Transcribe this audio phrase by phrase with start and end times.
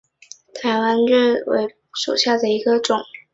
[0.55, 2.97] 台湾雀稗为禾本科雀稗属下的一个种。